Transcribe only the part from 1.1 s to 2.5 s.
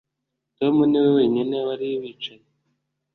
wenyine wari wicaye